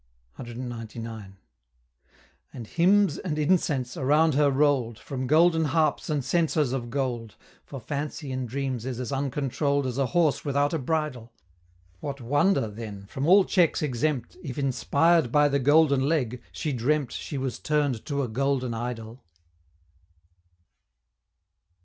CXCIX. 0.39 1.33
And 2.55 2.65
hymns 2.65 3.19
and 3.19 3.37
incense 3.37 3.95
around 3.95 4.33
her 4.33 4.49
roll'd, 4.49 4.97
From 4.97 5.27
Golden 5.27 5.65
Harps 5.65 6.09
and 6.09 6.25
Censers 6.25 6.73
of 6.73 6.89
Gold, 6.89 7.35
For 7.67 7.79
Fancy 7.79 8.31
in 8.31 8.47
dreams 8.47 8.83
is 8.83 8.99
as 8.99 9.11
uncontroll'd 9.11 9.85
As 9.85 9.99
a 9.99 10.07
horse 10.07 10.43
without 10.43 10.73
a 10.73 10.79
bridle: 10.79 11.31
What 11.99 12.19
wonder, 12.19 12.67
then, 12.67 13.05
from 13.05 13.27
all 13.27 13.45
checks 13.45 13.83
exempt, 13.83 14.37
If, 14.41 14.57
inspired 14.57 15.31
by 15.31 15.47
the 15.47 15.59
Golden 15.59 16.01
Leg, 16.09 16.41
she 16.51 16.73
dreamt 16.73 17.11
She 17.11 17.37
was 17.37 17.59
turn'd 17.59 18.03
to 18.07 18.23
a 18.23 18.27
Golden 18.27 18.73
Idol? 18.73 19.23